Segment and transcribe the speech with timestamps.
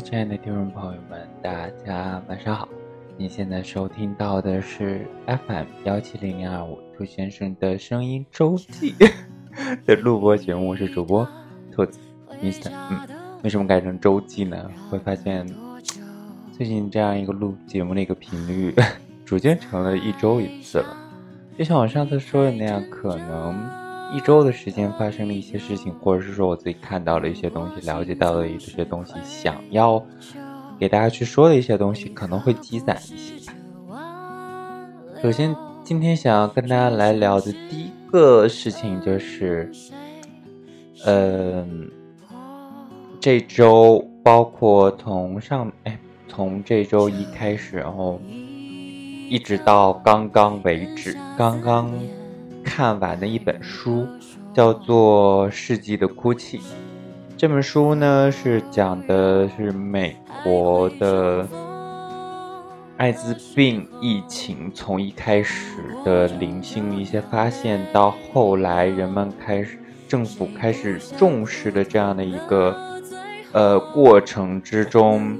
[0.00, 2.68] 亲爱的听众朋友们，大家晚上好。
[3.16, 8.94] 您现在收听到的是 FM 幺七零零二五兔先生的声音周记
[9.84, 11.26] 的录播节目，我是主播
[11.72, 11.98] 兔子
[12.40, 12.70] Mr。
[12.90, 13.08] 嗯，
[13.42, 14.70] 为什么改成周记呢？
[14.88, 15.44] 会发现
[16.52, 18.72] 最近这样一个录节目的一个频率，
[19.26, 20.96] 逐渐成了一周一次了。
[21.58, 23.87] 就像我上次说的那样，可能。
[24.10, 30.02] 一周的时间发生了一些事情，或者是说我自己看到了一些东西，了解到了一些东西，想要
[30.78, 33.52] 给大家去说的一些东西，可能会积攒一些吧。
[35.22, 39.70] 首先，今天想要跟大家来聊的第一个事情就是，
[41.04, 41.90] 嗯，
[43.20, 45.98] 这周包括从上哎，
[46.28, 48.18] 从这周一开始，然后
[49.28, 51.92] 一直到刚刚为止，刚刚。
[52.68, 54.06] 看完的一本书，
[54.52, 56.58] 叫做《世纪的哭泣》。
[57.34, 61.48] 这本书呢，是讲的是美国的
[62.98, 72.76] 艾滋病疫情从一开始的零星一些发现，到后来人们开始政府开始重视的这样的一个
[73.52, 75.34] 呃过程之中，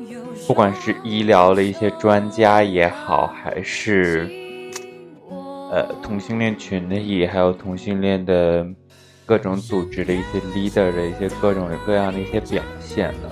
[0.47, 4.38] 不管是医疗的一些专家也好，还是。
[5.71, 8.67] 呃，同性恋群体还有同性恋的
[9.27, 13.31] 各种组织的一些 leader 的一些各种各样的一些表现了。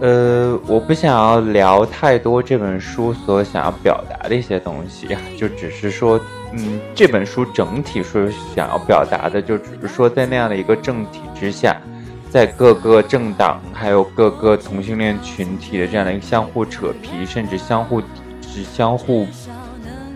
[0.00, 6.20] 呃，我不想要聊太多这本书所想要表达的一些东西，就只是说，
[6.52, 11.76] 嗯，这本书整体说想要表达的，就只是说在那样的一个政体之下，
[12.30, 18.06] 在各个政党还有各个同性恋群体的这样的一个相互扯皮，甚至相互抵
[18.42, 19.26] 制、相互。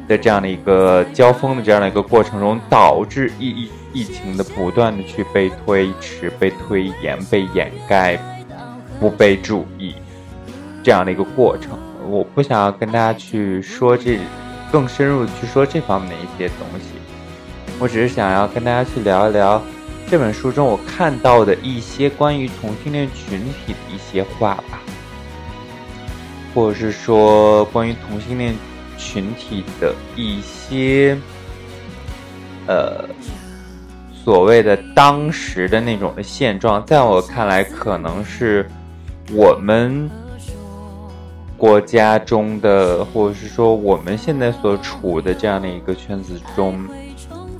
[0.08, 8.19] 的这样的一个交锋的这样的一个过程中，导致疫疫疫情的不断的去被推迟、被推延、被掩盖、
[9.00, 9.94] 不被注意
[10.82, 11.78] 这样的一个过程。
[12.08, 14.19] 我不想要跟大家去说这
[14.70, 16.94] 更深入的去说这方面的一些东西，
[17.78, 19.60] 我只是想要跟大家去聊一聊
[20.08, 24.78] 这本书中我看到的一些关于同性恋群体的一些话吧，
[26.54, 28.54] 或者是说关于同性恋。
[28.98, 31.16] 群体的一些，
[32.66, 33.04] 呃，
[34.12, 38.68] 所谓的当时的那种的现状，在我看来，可能是
[39.32, 40.10] 我们
[41.56, 46.82] 国家中的，或者是说我们现在所处的这样的一个圈子中，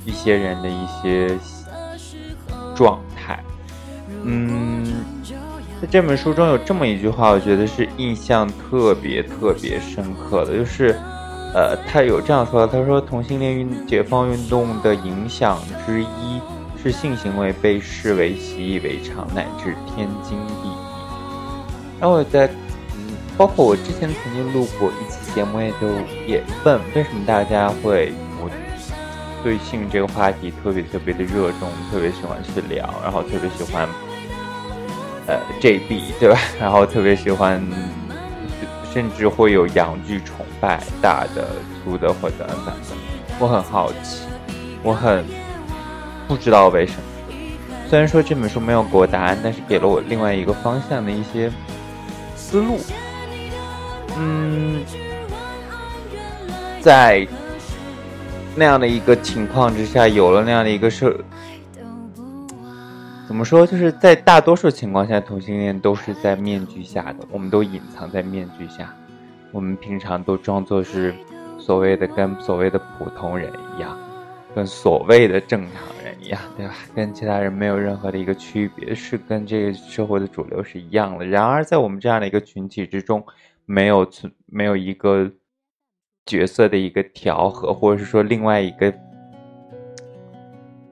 [0.05, 1.37] 一些人的一些
[2.75, 3.39] 状态。
[4.23, 4.85] 嗯，
[5.81, 10.99] 在这本书中有这么一句话，我觉得是印象特别特别深刻的，就是。
[11.53, 16.39] 呃，他有这样说，他说同性恋运解放运动的影响之一
[16.81, 20.71] 是性行为被视为习以为常乃至天经地义。
[21.99, 22.45] 然后我在，
[22.95, 25.87] 嗯，包括我之前曾经录过一期节目，也就
[26.27, 28.49] 也问为什么大家会我
[29.43, 33.87] 对性这个话题特别特别的热衷，特别喜欢去聊，然后特别喜欢，
[35.25, 36.37] 呃，JB 对吧？
[36.59, 37.59] 然后特别喜欢。
[38.97, 41.49] 甚至会有洋剧崇拜，大的、
[41.83, 42.75] 粗的或者等等。
[43.37, 44.23] 我很好奇，
[44.81, 45.23] 我很
[46.27, 47.01] 不知道为什么。
[47.87, 51.51] 虽然说这本书没有给我答案，但是给了我另外一个方向的一些
[52.35, 52.79] 思路。
[54.17, 54.83] 嗯，
[56.81, 57.27] 在
[58.55, 61.15] 那样的一个情况之下，有了那样的一个社。
[63.27, 63.67] 怎么说？
[63.67, 68.95] 就是在大多数情况下，同性恋都是在面具下的，我们都隐藏在面具下，
[69.51, 71.13] 我们平常都装作是
[71.59, 73.99] 所谓的跟所谓的普通人一样，
[74.55, 76.73] 跟所谓的正常人一样，对吧？
[76.95, 81.25] 跟其他人没有任何的一个区别，是跟这个社会的主流是一样的。
[81.25, 83.21] 然而，在我们这样的一个群体之中，
[83.65, 85.29] 没有存没有一个
[86.25, 88.93] 角色的一个调和，或者是说另外一个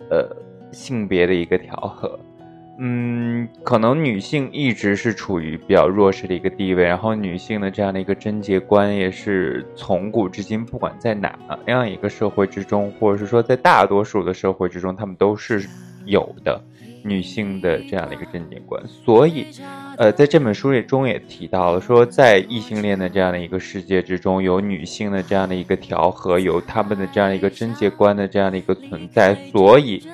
[0.10, 0.36] 呃
[0.74, 2.20] 性别的一个调和。
[2.78, 15.66] 嗯，可能女性一直是处于比较弱势的一个地位，然后女性的这样的一个贞洁观也是从古至今，不管在哪样一个社会之中，或者是说在大多数的社会之中，他们都是
[16.04, 16.62] 有的
[17.02, 18.84] 女性的这样的一个贞洁观。
[18.88, 19.48] 所以，
[19.98, 30.06] 呃，在这本书里中也提到了，说在异性恋的这样的一个世界之中，有女性的这样的一个调和，有他们的这样一个贞洁观的这样的一个存在，所以。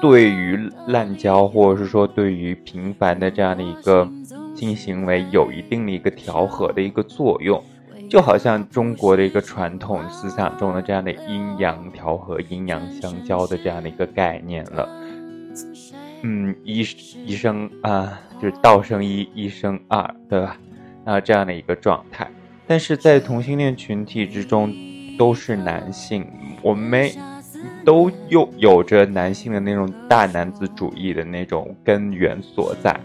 [0.00, 0.56] 对于
[0.88, 4.08] 滥交，或者是说对于频繁的这样的一个
[4.54, 7.62] 性行为，有一定的一个调和的一个作用，
[8.08, 14.88] 就好像中国的一个传统思想中的这样的阴阳调和、阴阳相交的这样的一个概念了。
[16.22, 16.80] 嗯，一
[17.24, 20.56] 一生啊，就是道生一，一生二，对吧？
[21.04, 22.28] 啊这样的一个状态。
[22.66, 24.74] 但是在同性恋群体之中，
[25.16, 26.26] 都是男性，
[26.62, 27.14] 我们没
[27.84, 32.98] 都有有着男性的那种大男子主义的那种根源所在，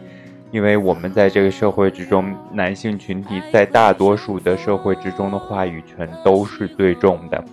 [0.51, 7.43] 因为我们在这个社会之中，男性群体在大多数的社会之中的话语权都是最重的。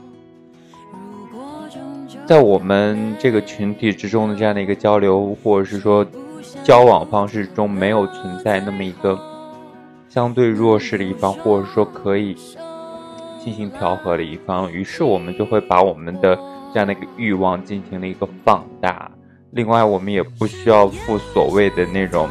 [2.26, 6.06] 在我们这个群体之中的这样的一个交流，或者是说
[6.62, 9.18] 交往方式中，没有存在那么一个。
[10.10, 12.34] 相对弱势的一方，或者说可以
[13.44, 16.36] 进行调和的一方，于是我们就会把我们的
[16.72, 19.10] 这样的一个欲望进行了一个放大。
[19.52, 22.28] 另外，我们也不需要负所谓的那种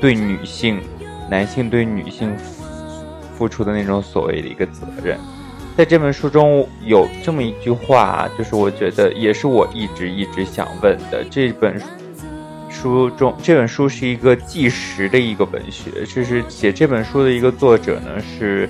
[0.00, 0.80] 对女性、
[1.30, 2.34] 男性对女性
[3.36, 5.18] 付出的那种所谓的一个责任。
[5.76, 11.24] 在这本书中有这么一句话，就是我觉得也是我一直一直想问的。
[11.30, 11.80] 这本。
[12.76, 18.68] 书中这本书是一个纪实的一个文学，就是写这本书的一个作者呢是，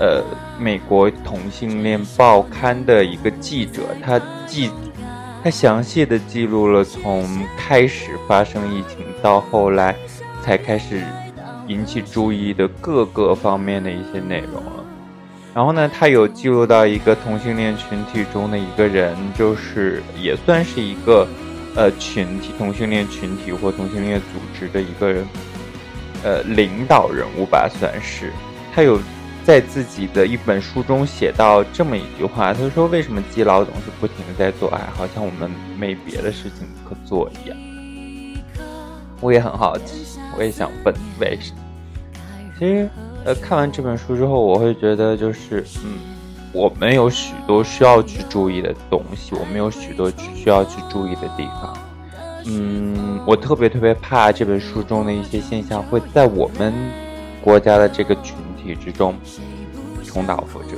[0.00, 0.24] 呃，
[0.58, 4.70] 美国同性恋报刊的一个记者，他记，
[5.44, 9.94] 他详细的记录了从开始发生疫情到后来
[10.42, 11.04] 才开始
[11.68, 14.84] 引起注意的各个方面的一些内容了。
[15.54, 21.28] 然后呢，他有记录到一个同性恋群体中的一个人，就是也算是一个。
[21.76, 24.26] 呃，群体同性恋群体或同性恋组
[24.58, 25.24] 织的一个人，
[26.24, 28.32] 呃，领导人物吧，算是。
[28.74, 28.98] 他有
[29.50, 37.58] 在自己的一本书中写到这么一句话，他说：“为什么基佬总是不停的在做爱，好像我们没别的事情可做一样？”
[39.20, 41.58] 我也很好奇，我也想问为什么。
[42.60, 42.88] 其实，
[43.24, 45.98] 呃，看完这本书之后，我会觉得就是，嗯。
[46.52, 51.76] 我们有许多需要去注意的东西，我们有许多需要去注意的地方。
[52.46, 56.72] 嗯，我特别特别怕这本书中的一些现象会在我们
[57.42, 59.14] 国家的这个群体之中
[60.04, 60.76] 重蹈覆辙。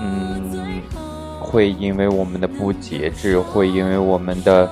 [0.00, 0.82] 嗯，
[1.40, 4.70] 会因为我们的不节制，会因为我们的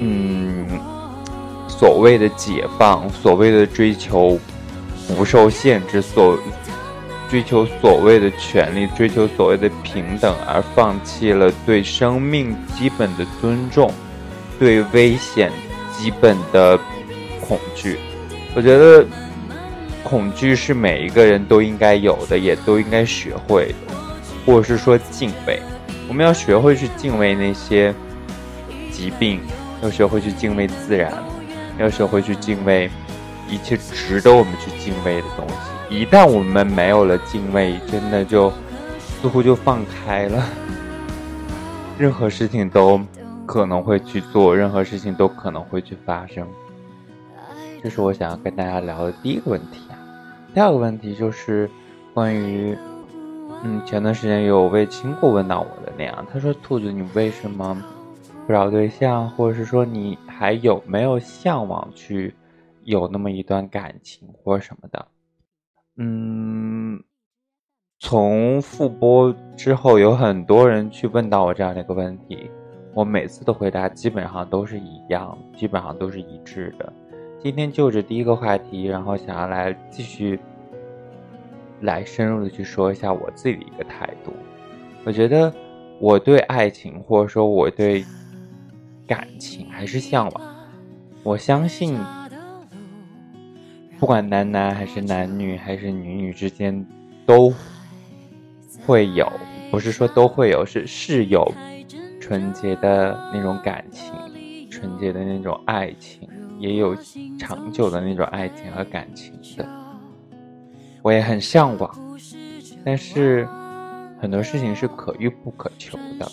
[0.00, 0.66] 嗯
[1.68, 4.38] 所谓的解放，所谓的追求
[5.16, 6.38] 不受限制，所。
[7.30, 13.90] 追求所谓的权利，追求所谓的平等，而放弃了对生命基本的尊重，
[14.56, 15.50] 对危险
[15.90, 16.78] 基本的
[17.40, 17.98] 恐惧。
[18.54, 19.04] 我觉得，
[20.04, 23.94] 恐惧是每一个人都应该有的，也都应该学会的，
[24.44, 25.60] 或者是说敬畏。
[26.06, 27.92] 我们要学会去敬畏那些
[28.92, 29.40] 疾病，
[29.82, 31.10] 要学会去敬畏自然，
[31.78, 32.90] 要学会去敬畏
[33.48, 35.98] 一切值得我们去敬畏的东西。
[35.98, 38.52] 一旦我们没有了敬畏，真的就
[38.98, 40.44] 似乎就放开了，
[41.98, 43.00] 任何事情都
[43.46, 46.46] 可能会去做，任何事情都可能会去发生。
[47.82, 49.80] 这是我想要跟大家聊的第一个问题。
[50.54, 51.68] 第二个问题就是
[52.14, 52.78] 关于，
[53.64, 57.76] 嗯，前段时间有位亲过问到我的那样，他说：“兔子，你为什么
[58.46, 62.32] 不找对象，或者是说你还有没有向往去
[62.84, 65.08] 有那么一段感情或什么的？”
[65.98, 67.02] 嗯，
[67.98, 72.48] 从复播之后，有很多人去问到我这样的一个问题，
[72.94, 76.92] 我每次的回答基本上都是一样，基本上都是一致的。
[77.44, 80.40] 今天就着第一个话题，然后想要来继续
[81.82, 84.32] 来深入的去说一下我自己的一个态度。
[85.04, 85.52] 我觉得
[86.00, 88.02] 我对爱情，或者说我对
[89.06, 90.56] 感情还是向往，
[91.22, 91.98] 我相信。
[93.98, 96.82] 不管男男还是男女还是女女之间，
[97.26, 97.52] 都
[98.86, 99.30] 会有，
[99.70, 101.46] 不是说都会有，是是有
[102.18, 104.14] 纯洁的那种感情，
[104.70, 106.26] 纯洁的那种爱情，
[106.58, 106.96] 也有
[107.38, 109.66] 长久的那种爱情和感情的。
[111.02, 111.90] 我也很向往，
[112.84, 113.46] 但是
[114.20, 116.30] 很多事情是可遇不可求的。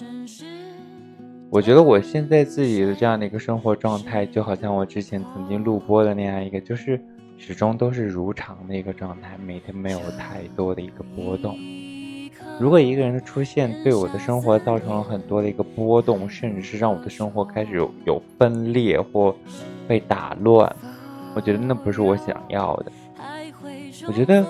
[1.50, 7.00] 我觉得我现在自己的这样的一个生活状态，就好像我之前曾经录播的那样一个，就是。
[7.44, 11.58] 始终都是如常的一个状态，每天没有太多的一个波动。
[12.60, 19.36] 如果一个人的出现对我的生活造成了很多的一个波动，甚至是让我的生活开始有有分裂或
[19.92, 20.74] 被打乱，
[21.36, 22.92] 我觉得那不是我想要的。
[24.08, 24.42] 我觉得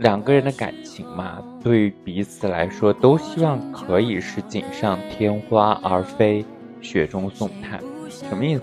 [0.00, 6.44] 两个人的感情嘛，对于彼此来说都希望可以是锦上添花，而非
[6.82, 7.80] 雪中送炭。
[8.10, 8.62] 什么意思？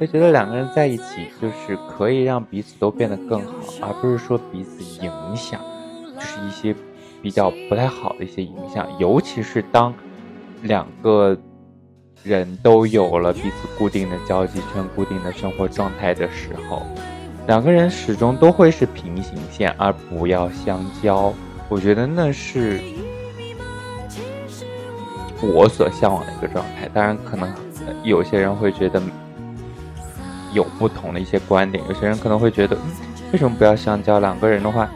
[0.00, 5.60] 就觉得两个人在一起，就是可以让彼此都变得更好，而不是说彼此影响，
[6.14, 6.74] 就是一些
[7.20, 8.88] 比较不太好的一些影响。
[8.98, 9.92] 尤其是当
[10.62, 11.36] 两个
[12.22, 16.82] 人都有了彼此固定的交际圈、固定的生活状态的时候，
[17.46, 21.32] 两个人始终都会是平行线，而不要相交。
[21.68, 22.80] 我觉得那是
[25.40, 26.88] 我所向往的一个状态。
[26.92, 27.52] 当然，可能
[28.02, 29.00] 有些人会觉得
[30.52, 32.76] 有不同的一些观点，有些人可能会觉得，
[33.32, 34.18] 为什么不要相交？
[34.18, 34.88] 两个人的话，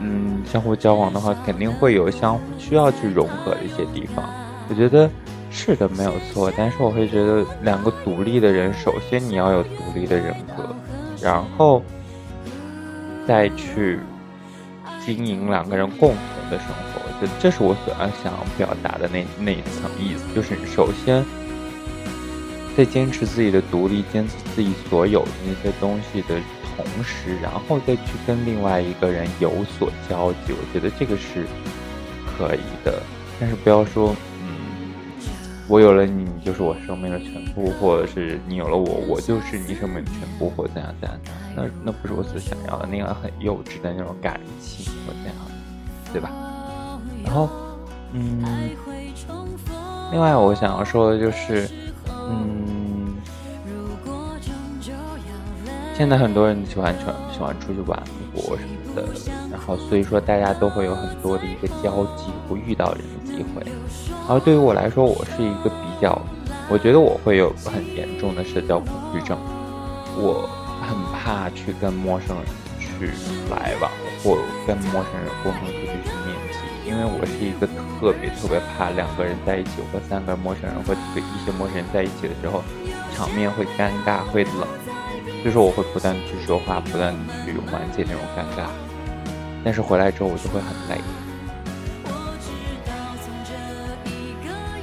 [0.00, 4.24] 嗯，相互交往的话，肯定会有相需要去融合的一些地方。
[4.68, 5.10] 我觉得
[5.50, 6.52] 是的，没有错。
[6.56, 10.74] 但是我会觉得，两个独立的人，首先你要有独立的人格，
[11.22, 11.82] 然后
[13.26, 13.98] 再去。
[15.06, 20.34] 经营两个人共同的生活，我觉得这是我所要想要表达的那那一层意思。
[20.34, 21.24] 就是首先
[22.76, 26.38] 在坚持自己的独立，坚持自己所有的那些东西的
[26.76, 30.50] 同时，然后再去跟另外一个人有所交集。
[30.50, 31.46] 我觉得这个是
[32.36, 33.00] 可以的，
[33.40, 34.14] 但是不要说。
[35.68, 41.18] 我有了你，你就是我生命的全部，或者是你有了我，我就是你生命的全部，或怎样怎样？
[41.54, 45.34] 那那不是我所想要的，那样很幼稚的那种感情，或怎样，
[46.10, 46.30] 对吧？
[47.22, 47.50] 然后，
[48.12, 48.42] 嗯，
[50.10, 51.68] 另外我想要说的就是，
[52.08, 53.14] 嗯，
[55.94, 58.02] 现在很多人喜欢喜欢喜欢出去玩
[58.34, 59.08] 过什么的，
[59.50, 63.64] 然后所以说大家都会有很多的一个交集，会遇到人的机会。
[64.28, 66.20] 而对于我来说，我是一个比较，
[66.68, 69.38] 我觉得我会有很严重的社交恐惧症，
[70.16, 70.48] 我
[70.82, 72.46] 很怕去跟陌生人
[72.78, 73.06] 去
[73.50, 73.90] 来往，
[74.22, 74.36] 或
[74.66, 77.66] 跟陌生人共同出去去面基，因为我是一个
[77.98, 82.62] 特别特别怕两个人在一起，或三个陌生人或几个一些陌生人在一起的时候，
[83.14, 84.68] 场面会尴尬会冷，
[85.42, 87.14] 就是我会不断去说话，不断
[87.44, 88.68] 去缓解那种尴尬，
[89.68, 90.98] 但是回来之后我就会很累。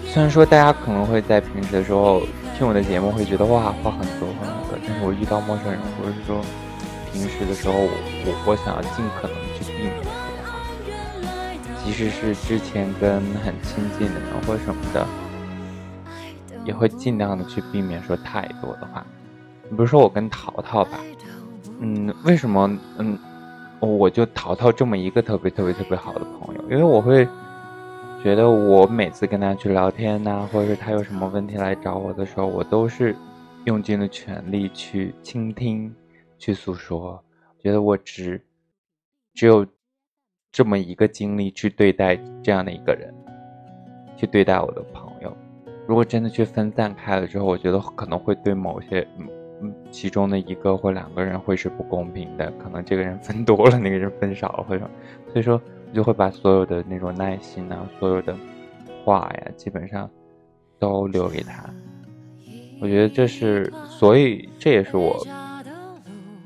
[0.06, 2.22] 虽然说大家可能会在平时的时候
[2.56, 6.40] 听我的节目，会觉得哇话很多话很多，但是我遇到陌生人，或者是说
[7.12, 7.90] 平时的时候，我
[8.28, 10.14] 我我想要尽可能去避免说话，
[11.84, 15.04] 即使是之前跟很亲近的人或什么的，
[16.64, 19.04] 也会尽量的去避免说太多的话。
[19.64, 21.00] 比如说我跟淘淘吧，
[21.80, 23.18] 嗯，为什么嗯，
[23.80, 27.28] 我就淘淘这么一个特别特别特别好的朋友，因为我会。
[28.24, 33.16] 觉得我每次跟他去聊天呐，或者是他有什么问题来找我的时候，我都是
[33.66, 35.94] 用尽了全力去倾听、
[36.40, 37.24] 去诉说。
[37.60, 38.42] 觉得我只
[39.36, 39.64] 只有
[40.52, 43.14] 这么一个精力去对待这样的一个人，
[44.18, 45.32] 去对待我的朋友。
[45.86, 49.08] 如果真的去分散开了之后，我觉得可能会对某些
[49.62, 52.52] 嗯其中的一个或两个人会是不公平的。
[52.62, 54.90] 可能这个人分多了，那个人分少了，或者
[55.32, 55.62] 所以说。
[55.94, 58.36] 就会把所有的那种耐心啊，所有的
[59.06, 60.10] 话呀，基本上
[60.78, 61.64] 都留给他。
[62.82, 65.26] 我觉得这是，所以这也是我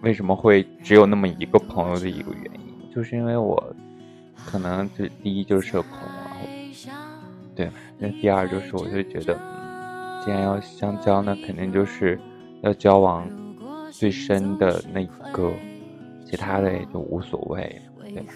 [0.04, 3.75] 为什么会只有那么一个朋友的一个原因，就是因为我
[4.46, 6.46] 可能就第一就是社恐，然后
[7.56, 9.36] 对，那第二就是我就觉得，
[10.24, 12.20] 既然要相交，那肯定就是
[12.62, 13.28] 要交往
[13.92, 15.51] 最深的那一个，
[16.25, 18.34] 其他的也就无所谓，对吧？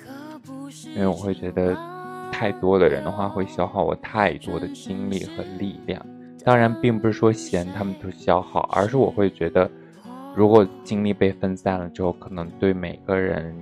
[0.96, 1.75] 因为我会觉得，
[2.32, 6.03] 太多的人的话会消耗我太多的精力和力量。
[6.44, 9.70] 当然，并不是说嫌他们都消耗，而是我会觉得，
[10.36, 13.56] 如果精力被分散了之后，可能对每个人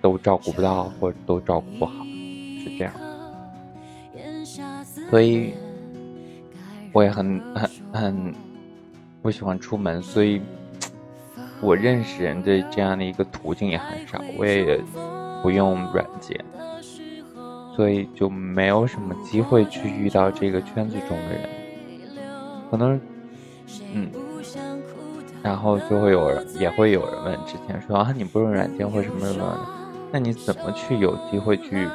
[0.00, 2.04] 都照顾不到，或者都照顾不好，
[2.62, 2.92] 是这样。
[5.08, 5.54] 所以，
[6.92, 8.34] 我也很很很
[9.22, 10.42] 不喜欢出门，所以
[11.62, 14.20] 我认识人的这样的一个途径也很少。
[14.36, 14.78] 我也。
[15.42, 16.38] 不用软件，
[17.74, 21.48] 所以就没有什么机会去遇到这个圈子中的人。
[22.70, 23.00] 可能，
[23.92, 24.08] 嗯，
[25.42, 29.66] 然后就会有人，也会有人问之前说啊，你不用软件或什么什么，
[30.12, 31.88] 那你怎么去有机会去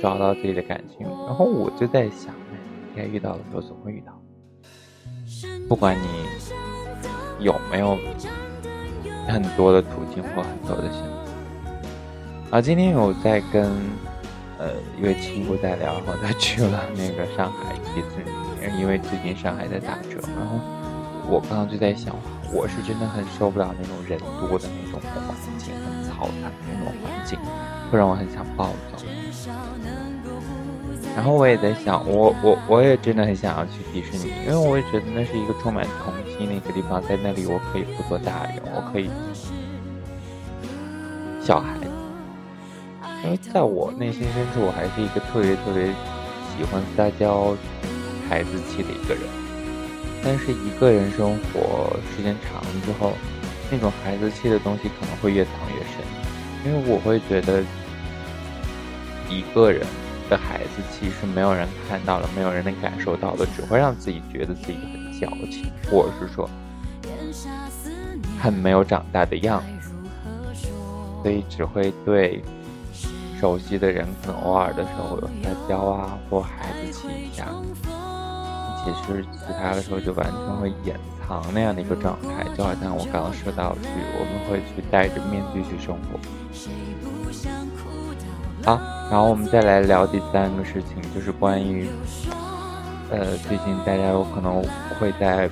[0.00, 1.06] 找到自己的感情？
[1.26, 2.34] 然后我就在想，
[2.96, 4.18] 该遇到的时候总会遇到，
[5.72, 6.06] 不管你
[7.42, 7.98] 有没有
[9.26, 12.50] 很多的途径或很多的选择。
[12.50, 13.70] 啊，今天有在跟
[14.58, 20.20] 呃一位亲故在聊，然后他去了那个上海迪士尼，因为最近上海在打折。
[20.36, 20.60] 然后
[21.26, 22.14] 我刚刚就在想，
[22.52, 27.38] 我是真的很受不了那种人多的那种环境，很嘈杂的那种环境，
[27.90, 28.98] 会让我很想暴走。
[31.14, 39.10] 然后我也在想，我我我也真的很想要去迪士尼，因为我也觉得那是一个充满童心的一个地方，在那里我可以不做大人，我可以
[41.40, 41.76] 小孩。
[43.24, 45.86] 因为在我内心深处，我还是一个特别特别
[46.56, 47.56] 喜欢撒娇、
[48.28, 49.22] 孩子气的一个人。
[50.24, 53.12] 但是一个人生活时间长了之后，
[53.70, 56.02] 那种孩子气的东西可能会越藏越深，
[56.64, 57.62] 因为我会觉得
[59.30, 59.86] 一个人
[60.28, 66.48] 的孩子其实没有人看到了，没有人能感受到的，只会让自己觉得自己很矫情，或者是说
[68.40, 69.90] 很没有长大的样子，
[71.22, 72.42] 所以只会对
[73.40, 77.48] 熟悉的人可能偶尔的时候撒娇啊，或孩子气一下。
[78.84, 83.88] 其实其他的时候就完全会掩藏那样的一个状态，就好像我刚刚说到去，
[84.18, 86.18] 我们会去戴着面具去生活。
[88.64, 91.88] 好，然后我们再来聊第三个事情，就是关于，
[93.10, 94.62] 呃，最近大家有可能
[95.00, 95.50] 会在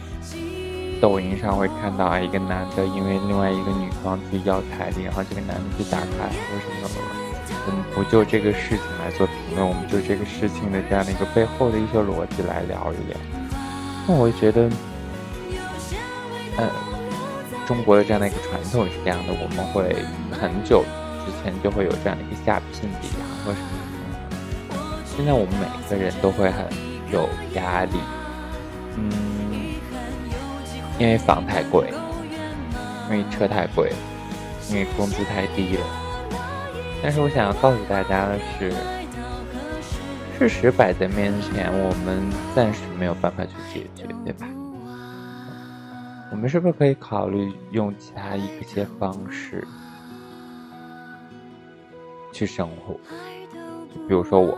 [1.00, 6.94] 抖音上会看到啊，一个男的因为另外一个女方去要彩礼，然后这个男的去打牌或什么的。
[7.66, 13.18] 我们不就这个事情来做评论，我们就这个事情的这样的一个背后的一些逻辑来聊一聊。
[14.06, 14.70] 那我觉得，
[16.56, 16.70] 呃，
[17.66, 19.96] 中国的这样的一个传统是这样的，我们会
[20.30, 20.84] 很久
[21.30, 23.68] 之前就会有这样一个下聘礼啊，或什么。
[25.04, 26.66] 现在我们每个人都会很
[27.12, 27.92] 有压力，
[28.96, 29.10] 嗯，
[30.98, 31.92] 因为房太贵，
[33.08, 33.92] 因为车太贵，
[34.70, 35.86] 因为工资太低了。
[37.02, 38.72] 但是我想要告诉大家的是，
[40.38, 44.46] 事实摆在面前，我们暂时没有办法去解决，对吧？
[46.32, 49.66] 我们是不是可以考虑用其他一些方式
[52.40, 52.94] 去生活？
[54.08, 54.54] 比如说， 我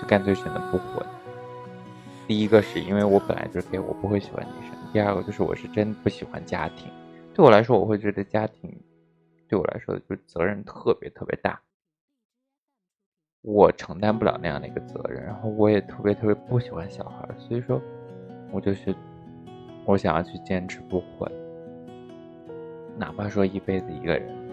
[0.00, 1.04] 就干脆选择不婚。
[2.28, 6.88] 第一个是因为我本来就是 gay，我不会喜欢女生；第二个就是我是真不喜欢家庭，
[7.34, 8.72] 对我来说，我会觉得家庭。
[9.48, 11.60] 对我来说，就是责任特别特别大，
[13.42, 17.82] 我承担不了那样的一个责任，然后我也特别特别不喜欢小孩，所以说，
[18.52, 18.94] 我就是
[19.84, 21.28] 我想要去坚持不婚，
[22.96, 24.43] 哪怕说一辈子一个人，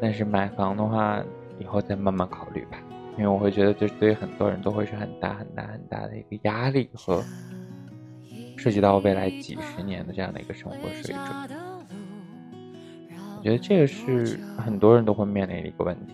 [0.00, 1.22] 但是买房的话，
[1.58, 2.78] 以后再慢慢考虑吧，
[3.16, 7.24] 因为我会觉得这对于很多人都会是很大很大很大的一个压力和
[8.56, 11.20] 涉及到未来几十年的这样的一个生活水准。
[13.38, 16.12] 我觉得这个是很多人都会面临的一个问题，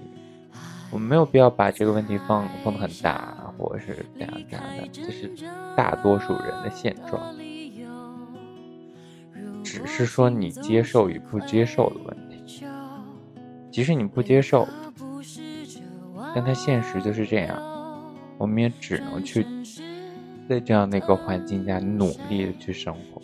[0.91, 5.31] 我们没有必要把这个问题放放得很大，或者是怎样怎样的，这是
[5.75, 7.35] 大多数人的现状，
[9.65, 12.32] 只是说你接受与不接受的问题。
[13.73, 14.69] 即使你不接受，
[16.35, 17.59] 但它现实就是这样，
[18.37, 19.47] 我们也只能去
[20.47, 23.23] 在这样的一个环境下努力的去生活。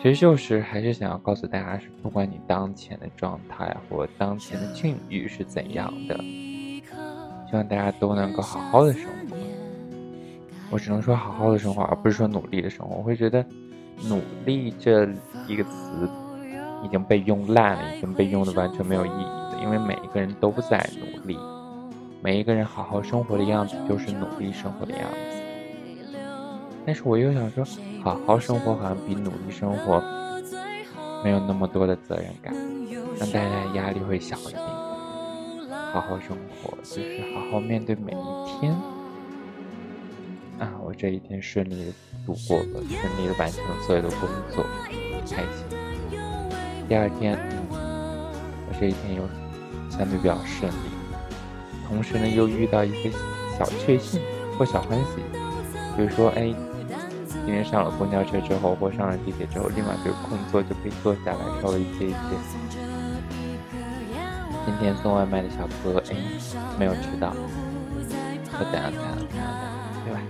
[0.00, 6.16] 其实就是还是想要告诉大家，是不管你当前的状态或当前的境遇是怎样的，
[7.48, 9.36] 希望大家都能够好好的生活。
[10.70, 12.94] 我只能说好好的生活，而不是说努力的生活。
[12.96, 13.44] 我会觉得
[14.08, 15.08] “努力”这
[15.48, 16.08] 一个词
[16.86, 19.58] 已经被用烂了，已经被用的完全没有意义了。
[19.60, 21.36] 因为每一个人都在努力，
[22.22, 25.16] 每一个人好好生活的样子就是努力生活的样子。
[26.86, 27.64] 但是我又想说，
[28.04, 30.00] 好好生活好像比努力生活
[31.24, 32.54] 没有那么多的责任感，
[33.18, 34.62] 让大家压力会小一点。
[35.92, 38.72] 好好生活就是好好面对每一天。
[40.58, 41.92] 啊，我这一天顺利的
[42.24, 44.20] 度过了，顺利的完成了所有的工
[44.54, 44.64] 作，
[45.28, 45.85] 开心。
[46.88, 47.38] 第二天，
[47.70, 49.22] 我这一天又
[49.90, 50.76] 相对比较顺利，
[51.88, 53.10] 同时呢又遇到一个
[53.58, 54.20] 小确幸
[54.58, 55.22] 或小欢喜，
[55.96, 56.54] 比如说，哎。
[57.44, 62.16] 今天上了公交车之后，或上了地铁之后，立马就有空座就可以坐下来稍微歇一歇。
[64.64, 66.16] 今天送外卖的小哥，哎，
[66.76, 67.30] 没有迟到，
[68.50, 69.54] 或怎样怎样怎样的，
[70.04, 70.20] 对吧？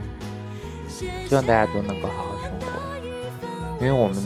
[1.26, 2.66] 希望大家都能够好好生活，
[3.80, 4.16] 因为我们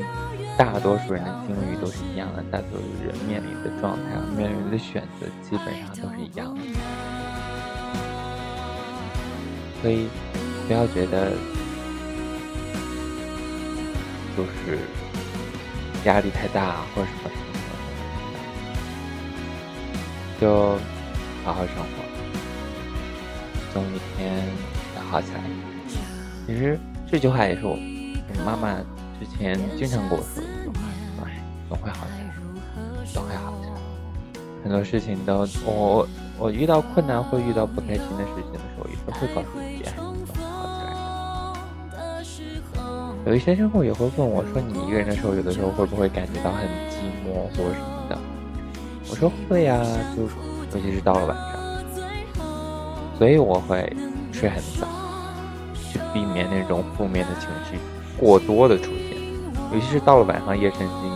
[0.61, 4.03] 大多数人的境遇都是一样的，大多数人面临的状态、
[4.37, 6.61] 面临的选择基本上都是一样的，
[9.81, 10.07] 所以
[10.67, 11.33] 不要觉得。
[14.37, 14.79] 就是
[16.05, 17.61] 压力太大，或者什么什么什
[20.39, 20.79] 么，就
[21.45, 21.85] 好好生活，
[23.75, 24.47] 总有一天
[24.97, 25.41] 要好起来。
[26.47, 26.79] 其实
[27.11, 27.77] 这句话也是我
[28.47, 28.79] 妈妈
[29.21, 30.81] 之前经常跟我说一句话
[31.29, 32.33] ：“哎，总会好起来，
[33.13, 33.73] 总会好起来。”
[34.65, 39.85] 很多事情都我我遇到困难或遇到不开心的事情的时候，也都会告诉自己。
[39.85, 42.81] 哎，总会好起来
[43.27, 48.19] 有一些生活也会问我说：“你一个人的时候，有的时候会不会感觉到很寂寞或什么的？”
[49.11, 49.79] 我说：“会呀，
[50.17, 51.45] 就尤其是到了晚上，
[53.19, 53.95] 所以我会
[54.33, 54.89] 睡很早，
[55.75, 57.79] 去避免那种负面的情绪
[58.19, 59.10] 过多的出现。
[59.73, 61.11] 尤其是到了晚上夜深人静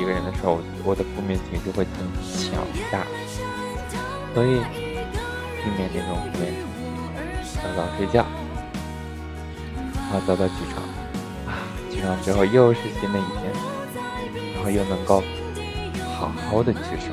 [0.00, 3.06] 一个人的时候，我的负面情绪会很强大，
[4.34, 4.58] 所以
[5.62, 6.64] 避免这种负面情
[7.44, 8.24] 绪，早早睡觉，
[9.94, 10.82] 然后早早起床，
[11.46, 13.52] 啊，起床之后又是新的一天，
[14.54, 15.22] 然后又能够
[16.18, 17.12] 好好的去生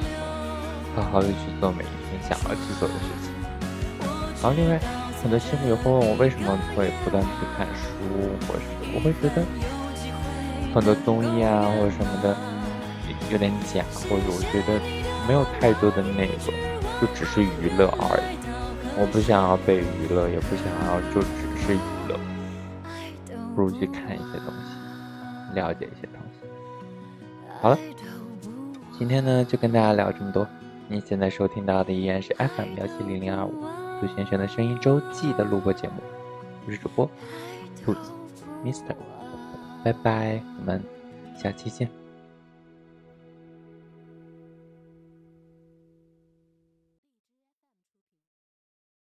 [0.96, 3.30] 活，好好的去做每一天想要去做的事情。
[4.42, 4.80] 然后另外，
[5.22, 7.92] 很多新朋友会问我为什么会不断去看书，
[8.48, 9.44] 或者是我会觉得
[10.78, 12.38] 很多综艺啊或者什么的
[13.32, 14.80] 有点假，或者我觉得
[15.28, 16.54] 没有太多的内容，
[17.02, 18.38] 就只是娱乐而已。
[18.96, 22.20] 我不想要被娱乐，也不想要就只是娱乐，
[23.56, 26.48] 不如去看一些东西，了解一些东西。
[27.60, 27.78] 好了，
[29.00, 30.48] 今天呢就跟大家聊这么多。
[30.88, 33.66] 你现在收听到的依然是 FM 幺七零零二五。
[34.00, 35.96] 杜先生的声音周记的录播节目，
[36.68, 37.10] 我是主播
[37.84, 38.12] 兔子
[38.63, 38.94] ，Mr，
[39.93, 40.82] 拜拜，我们
[41.38, 42.07] 下期见。